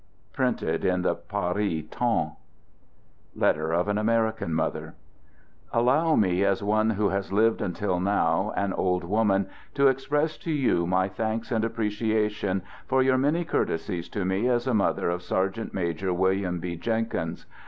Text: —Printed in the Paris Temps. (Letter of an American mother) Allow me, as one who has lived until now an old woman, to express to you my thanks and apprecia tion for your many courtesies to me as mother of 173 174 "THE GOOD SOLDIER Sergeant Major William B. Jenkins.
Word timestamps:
—Printed 0.33 0.83
in 0.83 1.03
the 1.03 1.13
Paris 1.13 1.83
Temps. 1.91 2.33
(Letter 3.35 3.71
of 3.71 3.87
an 3.87 3.99
American 3.99 4.51
mother) 4.51 4.95
Allow 5.71 6.15
me, 6.15 6.43
as 6.43 6.63
one 6.63 6.89
who 6.89 7.09
has 7.09 7.31
lived 7.31 7.61
until 7.61 7.99
now 7.99 8.51
an 8.57 8.73
old 8.73 9.03
woman, 9.03 9.47
to 9.75 9.89
express 9.89 10.39
to 10.39 10.51
you 10.51 10.87
my 10.87 11.07
thanks 11.07 11.51
and 11.51 11.63
apprecia 11.63 12.31
tion 12.31 12.63
for 12.87 13.03
your 13.03 13.19
many 13.19 13.45
courtesies 13.45 14.09
to 14.09 14.25
me 14.25 14.47
as 14.49 14.65
mother 14.65 15.11
of 15.11 15.21
173 15.21 15.21
174 15.21 15.21
"THE 15.21 15.21
GOOD 15.21 15.21
SOLDIER 15.23 15.27
Sergeant 15.27 15.73
Major 15.75 16.13
William 16.15 16.59
B. 16.59 16.75
Jenkins. 16.77 17.45